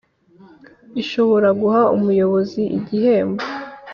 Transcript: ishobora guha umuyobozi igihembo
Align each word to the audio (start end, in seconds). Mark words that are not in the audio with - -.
ishobora 1.01 1.47
guha 1.61 1.81
umuyobozi 1.95 2.61
igihembo 2.77 3.41